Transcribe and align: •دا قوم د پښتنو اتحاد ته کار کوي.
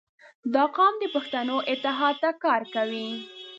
•دا 0.53 0.63
قوم 0.75 0.93
د 1.01 1.05
پښتنو 1.15 1.55
اتحاد 1.71 2.15
ته 2.23 2.29
کار 2.43 2.61
کوي. 2.75 3.09